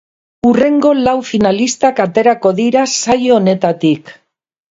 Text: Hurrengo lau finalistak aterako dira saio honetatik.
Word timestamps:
Hurrengo 0.47 0.93
lau 1.07 1.13
finalistak 1.31 2.01
aterako 2.07 2.53
dira 2.61 2.87
saio 3.03 3.37
honetatik. 3.37 4.11